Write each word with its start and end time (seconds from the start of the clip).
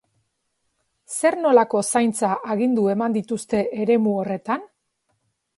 Zer 1.15 1.37
nolako 1.41 1.83
zaintza 1.93 2.31
agindu 2.55 2.89
eman 2.97 3.19
dituzte 3.19 3.63
eremu 3.85 4.19
horretan? 4.23 4.69